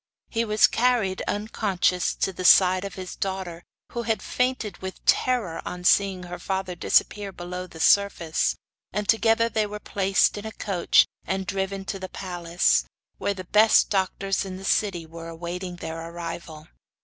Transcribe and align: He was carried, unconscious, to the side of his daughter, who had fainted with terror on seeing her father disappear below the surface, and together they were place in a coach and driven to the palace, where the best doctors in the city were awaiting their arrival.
He 0.31 0.43
was 0.43 0.65
carried, 0.65 1.21
unconscious, 1.27 2.15
to 2.15 2.33
the 2.33 2.43
side 2.43 2.83
of 2.85 2.95
his 2.95 3.15
daughter, 3.15 3.61
who 3.91 4.01
had 4.01 4.23
fainted 4.23 4.79
with 4.79 5.05
terror 5.05 5.61
on 5.63 5.83
seeing 5.83 6.23
her 6.23 6.39
father 6.39 6.73
disappear 6.73 7.31
below 7.31 7.67
the 7.67 7.79
surface, 7.79 8.55
and 8.91 9.07
together 9.07 9.47
they 9.47 9.67
were 9.67 9.77
place 9.79 10.27
in 10.29 10.43
a 10.47 10.51
coach 10.53 11.05
and 11.27 11.45
driven 11.45 11.85
to 11.85 11.99
the 11.99 12.09
palace, 12.09 12.83
where 13.19 13.35
the 13.35 13.43
best 13.43 13.91
doctors 13.91 14.43
in 14.43 14.57
the 14.57 14.65
city 14.65 15.05
were 15.05 15.27
awaiting 15.27 15.75
their 15.75 16.09
arrival. 16.09 16.67